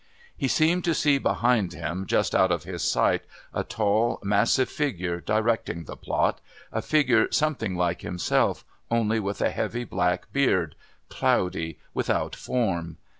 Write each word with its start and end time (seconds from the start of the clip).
He 0.35 0.47
seemed 0.47 0.83
to 0.85 0.95
see 0.95 1.19
behind 1.19 1.73
him, 1.73 2.07
just 2.07 2.33
out 2.33 2.51
of 2.51 2.63
his 2.63 2.81
sight, 2.81 3.21
a 3.53 3.63
tall 3.63 4.19
massive 4.23 4.67
figure 4.67 5.19
directing 5.21 5.83
the 5.83 5.95
plot, 5.95 6.41
a 6.71 6.81
figure 6.81 7.31
something 7.31 7.75
like 7.77 8.01
himself, 8.01 8.65
only 8.89 9.19
with 9.19 9.41
a 9.41 9.51
heavy 9.51 9.83
black 9.83 10.33
beard, 10.33 10.73
cloudy, 11.11 11.77
without 11.93 12.35
form.... 12.35 12.97